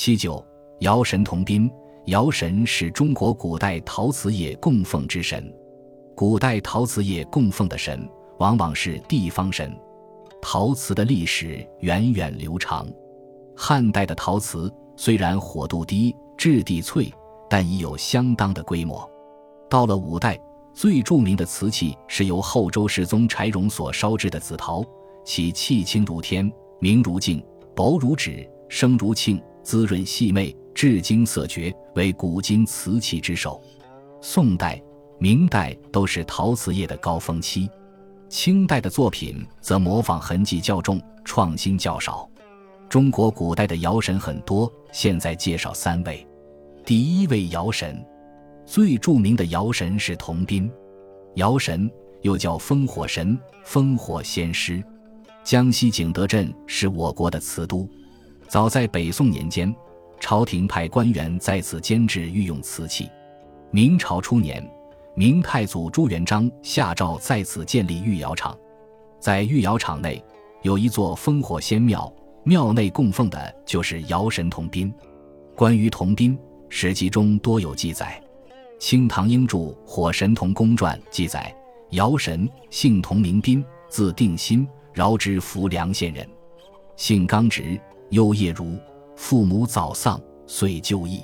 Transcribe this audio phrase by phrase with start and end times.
[0.00, 0.40] 七九，
[0.78, 1.68] 尧神同宾。
[2.06, 5.52] 尧神是中国古代陶瓷业供奉之神。
[6.14, 8.08] 古代陶瓷业供奉的神
[8.38, 9.76] 往往是地方神。
[10.40, 12.86] 陶瓷的历史源远流长。
[13.56, 17.12] 汉代的陶瓷虽然火度低、质地脆，
[17.50, 19.04] 但已有相当的规模。
[19.68, 20.38] 到了五代，
[20.72, 24.80] 最著名的瓷器是由后周世宗柴荣所烧制的紫陶，
[25.24, 27.44] 其气清如天，明如镜，
[27.74, 33.62] 薄如纸，声如磬，滋润细媚，至精色绝，为古今瓷器之首。
[34.18, 34.82] 宋代、
[35.18, 37.68] 明代都是陶瓷业的高峰期，
[38.30, 42.26] 清代的作品则模仿痕迹较重，创新较少。
[42.88, 46.26] 中国古代的窑神很多，现在介绍三位。
[46.86, 48.02] 第一位窑神。
[48.64, 50.72] 最著名的窑神是铜斌，
[51.34, 51.90] 窑神
[52.22, 54.82] 又叫烽火神、烽火仙师。
[55.44, 57.86] 江西景德镇是我国的瓷都，
[58.48, 59.74] 早在北宋年间，
[60.18, 63.10] 朝廷派官员在此监制御用瓷器。
[63.70, 64.66] 明朝初年，
[65.14, 68.56] 明太祖朱元璋下诏在此建立御窑厂，
[69.20, 70.24] 在御窑厂内
[70.62, 72.10] 有一座烽火仙庙，
[72.42, 74.90] 庙内供奉的就是窑神铜斌。
[75.54, 76.38] 关于铜斌，
[76.70, 78.18] 史籍中多有记载。
[78.78, 81.54] 清唐英著《火神童公传》记载，
[81.90, 86.26] 尧神姓童，名斌，字定心，饶之浮梁县人，
[86.96, 87.78] 性刚直，
[88.10, 88.78] 优业如，
[89.16, 91.22] 父母早丧，遂就义。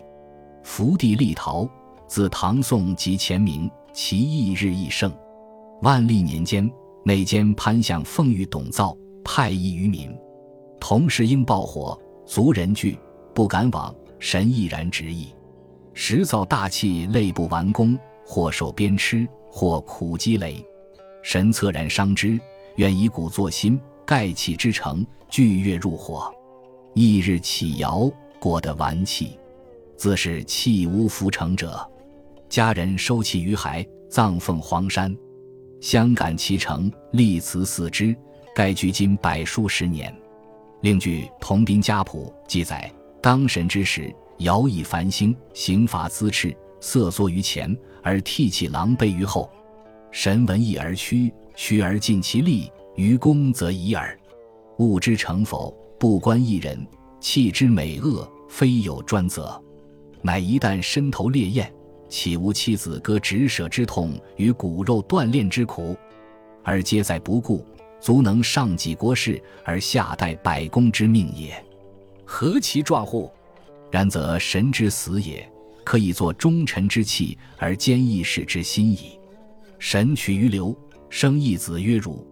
[0.62, 1.68] 福地立陶，
[2.06, 5.12] 自唐宋及前明，其义日益盛。
[5.82, 6.70] 万历年间，
[7.04, 10.14] 内监潘相奉御董造，派役于民，
[10.80, 12.98] 同时因爆火，族人惧，
[13.34, 15.28] 不敢往，神毅然执意。
[15.92, 20.64] 时造大器累不完工，或受鞭笞，或苦积累。
[21.22, 22.38] 神恻然伤之，
[22.76, 26.32] 愿以古作新，盖器之成，聚月入火。
[26.94, 29.38] 翌日起窑，过得完气，
[29.96, 31.86] 自是器无复成者。
[32.48, 35.14] 家人收器于海，葬奉黄山。
[35.80, 38.16] 相感其成，立祠祀之，
[38.54, 40.14] 盖距今百数十年。
[40.82, 44.14] 另据《同宾家谱》记载，当神之时。
[44.38, 49.48] 尧以繁星，刑罚滋赤，瑟缩于前，而涕泣狼狈于后。
[50.10, 54.18] 神闻意而屈，屈而尽其力，于公则已耳。
[54.78, 55.72] 物之成否，
[56.04, 56.76] 不关一人；
[57.18, 59.58] 弃之美恶，非有专责。
[60.20, 61.74] 乃一旦身头烈焰，
[62.10, 65.96] 岂无妻子割指舍之痛与骨肉断炼之苦？
[66.62, 67.64] 而皆在不顾，
[68.02, 71.56] 足能上济国事而下代百公之命也。
[72.26, 73.32] 何其壮乎！
[73.90, 75.50] 然则神之死也，
[75.84, 79.18] 可以作忠臣之器而坚义士之心矣。
[79.78, 80.76] 神取于刘，
[81.08, 82.22] 生一子曰汝。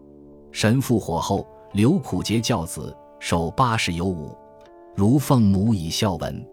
[0.50, 2.94] 神复火后，刘苦节教子，
[3.25, 4.37] 寿八十有五。
[4.97, 6.44] 如奉母以孝文。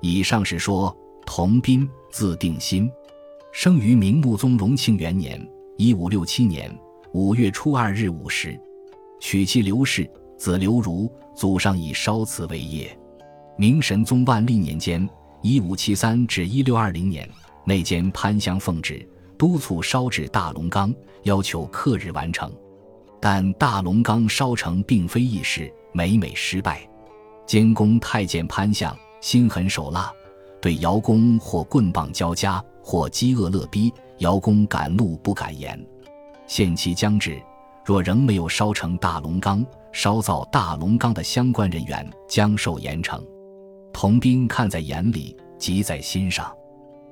[0.00, 0.96] 以上是说，
[1.26, 2.90] 童斌字定心，
[3.52, 5.38] 生于明穆宗隆庆元年
[5.76, 6.74] （一五六七年）
[7.12, 8.58] 五月初二日午时，
[9.20, 11.12] 娶妻刘氏，子刘如。
[11.34, 12.98] 祖上以烧瓷为业。
[13.58, 15.06] 明神宗万历年间
[15.42, 17.28] （一五七三至一六二零年），
[17.66, 19.06] 内监潘香奉旨，
[19.36, 20.94] 督促烧制大龙缸，
[21.24, 22.50] 要求刻日完成。
[23.20, 26.86] 但大龙缸烧成并非易事，每每失败。
[27.46, 30.12] 监工太监潘相心狠手辣，
[30.60, 33.90] 对窑工或棍棒交加，或饥饿勒逼。
[34.18, 35.78] 窑工敢怒不敢言。
[36.46, 37.40] 限期将至，
[37.82, 43.22] 若仍没有烧成大龙缸，烧造大龙缸的相关人员将受严惩。
[43.92, 46.54] 童兵看在眼里，急在心上。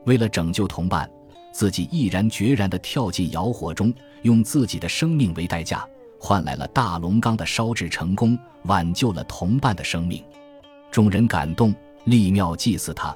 [0.05, 1.11] 为了拯救同伴，
[1.53, 3.93] 自己毅然决然地跳进窑火中，
[4.23, 5.87] 用自己的生命为代价，
[6.27, 10.25] 换来了大龙缸的烧制成功，挽救了同伴的生命。
[10.91, 11.75] 众人感动，
[12.05, 13.15] 立庙祭祀他，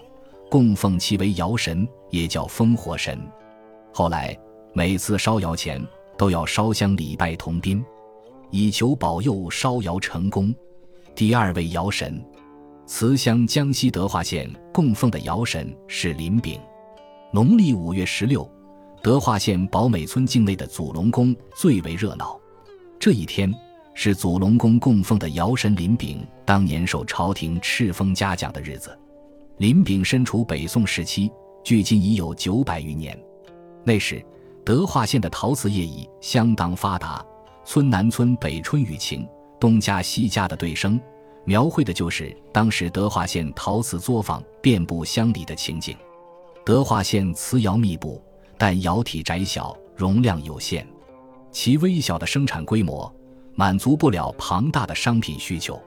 [0.50, 3.18] 供奉其为窑神，也叫烽火神。
[3.94, 4.38] 后来
[4.74, 5.82] 每次烧窑前，
[6.18, 7.82] 都要烧香礼拜铜兵，
[8.50, 10.54] 以求保佑烧窑成功。
[11.14, 12.22] 第二位窑神。
[12.84, 16.60] 慈乡江西德化县供奉的窑神是林炳。
[17.32, 18.46] 农历五月十六，
[19.02, 22.38] 德化县宝美村境内的祖龙宫最为热闹。
[23.00, 23.54] 这一天
[23.94, 28.96] 是祖龙宫供奉的尧神林炳当年受朝廷敕封嘉奖的日子。
[29.58, 31.30] 林炳身处北宋时期，
[31.62, 33.16] 距今已有九百余年。
[33.84, 34.24] 那时，
[34.64, 37.24] 德化县的陶瓷业已相当发达，
[37.64, 39.26] 村南村北春雨晴，
[39.60, 41.00] 东家西家的对声。
[41.44, 45.96] 描绘的就是当时德化县陶瓷作坊遍布乡里的情景。
[46.64, 48.20] 德化县瓷窑密布，
[48.58, 50.86] 但窑体窄小，容量有限，
[51.50, 53.12] 其微小的生产规模
[53.54, 55.80] 满足不了庞大的商品需求。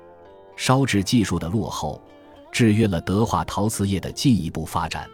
[0.58, 2.02] 烧制技术的落后，
[2.52, 5.10] 制约了德化陶瓷业的进一步发展。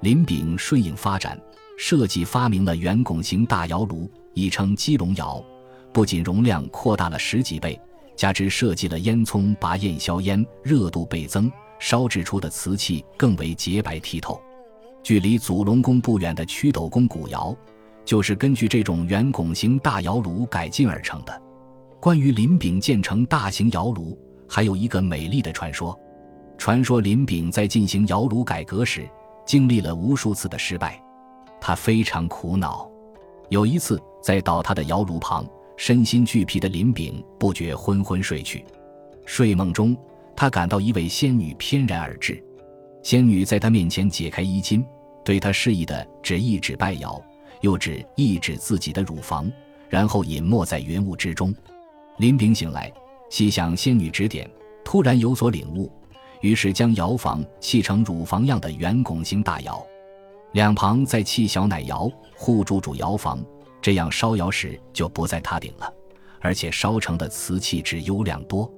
[0.00, 1.40] 林炳顺应发展，
[1.78, 5.42] 设计发明了圆拱形大窑炉，亦称鸡笼窑，
[5.92, 7.80] 不仅容量扩大了十几倍，
[8.14, 14.40] 加之设计了烟囱拔焰消烟，热度倍增，烧制出的瓷器更为洁白剔透。
[15.02, 17.56] 距离祖龙宫不远的曲斗宫古窑，
[18.06, 21.42] 就是根据这种圆拱形大窑炉改进而成的。
[22.00, 24.16] 关于林炳建成大型窑炉，
[24.48, 25.98] 还有一个美丽的传说。
[26.56, 29.06] 传说林炳在进行窑炉改革时，
[29.44, 31.02] 经历了无数次的失败，
[31.60, 32.88] 他非常苦恼。
[33.48, 35.44] 有一次，在倒塌的窑炉旁，
[35.76, 38.64] 身心俱疲的林炳不觉昏昏睡去。
[39.24, 39.96] 睡梦中，
[40.36, 42.42] 他感到一位仙女翩然而至，
[43.02, 44.84] 仙女在他面前解开衣襟。
[45.24, 47.20] 对他示意的指一指拜窑，
[47.60, 49.50] 又指一指自己的乳房，
[49.88, 51.54] 然后隐没在云雾之中。
[52.18, 52.92] 林炳醒来，
[53.30, 54.50] 细想仙女指点，
[54.84, 55.90] 突然有所领悟，
[56.40, 59.84] 于是将窑房砌成乳房样的圆拱形大窑，
[60.52, 63.44] 两旁再砌小奶窑护住主窑房，
[63.82, 65.92] 这样烧窑时就不再塌顶了，
[66.40, 68.70] 而且烧成的瓷器质优良多。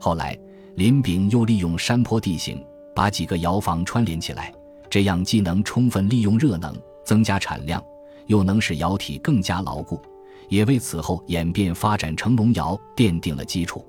[0.00, 0.38] 后来，
[0.76, 2.62] 林炳又利用山坡地形，
[2.94, 4.52] 把几个窑房串联起来。
[4.90, 6.72] 这样既能充分利用热能
[7.04, 7.82] 增加产量，
[8.26, 10.00] 又能使窑体更加牢固，
[10.48, 13.84] 也为此后演变发展成龙窑奠定了基础。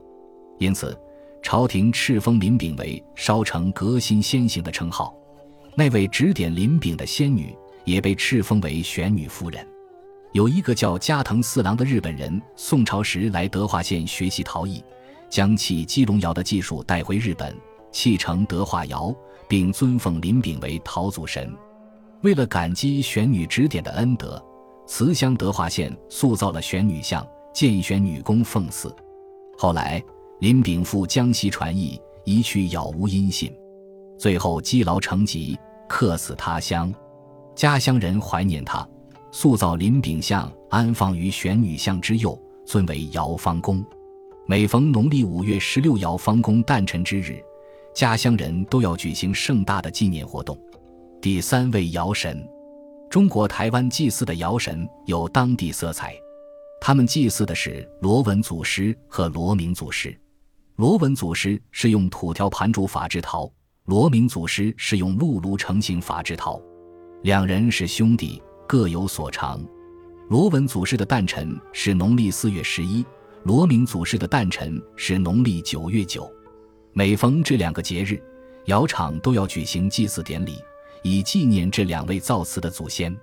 [0.59, 0.97] 因此，
[1.41, 5.15] 朝廷敕封林炳为烧成革新先行的称号。
[5.75, 9.67] 那位指点林炳的仙女也被敕封为玄女夫人。
[10.33, 14.83] 有一个叫加藤四郎的日本人，宋朝时来德化县学习陶艺，
[15.29, 17.55] 将砌鸡笼窑的技术带回日本，
[17.91, 19.15] 砌成德化窑。
[19.47, 21.55] 并尊奉林炳为陶祖神。
[22.21, 24.43] 为了感激玄女指点的恩德，
[24.87, 28.93] 慈乡德化县塑造了玄女像，建玄女宫奉祀。
[29.57, 30.03] 后来，
[30.39, 33.53] 林炳富江西传艺，一去杳无音信。
[34.17, 35.57] 最后积劳成疾，
[35.87, 36.93] 客死他乡。
[37.55, 38.87] 家乡人怀念他，
[39.31, 43.85] 塑造林炳像，安放于玄女像之右，尊为瑶方公。
[44.47, 47.41] 每逢农历五月十六瑶方公诞辰之日。
[47.93, 50.57] 家乡人都要举行盛大的纪念活动。
[51.25, 52.47] 第三位尧神，
[53.09, 56.15] 中国台湾祭祀的尧神有当地色彩，
[56.79, 60.15] 他们祭祀的是罗文祖师和罗明祖师。
[60.75, 63.51] 罗文祖师是用土条盘竹法制陶，
[63.85, 66.61] 罗明祖师是用露炉成型法制陶，
[67.23, 69.59] 两人是兄弟，各有所长。
[70.29, 73.03] 罗文祖师的诞辰是农历四月十一，
[73.45, 76.31] 罗明祖师的诞辰是农历九月九。
[76.93, 78.21] 每逢这两个节日，
[78.65, 80.59] 窑厂都要举行祭祀典礼，
[81.07, 83.15] 以纪念这两位造词的祖先。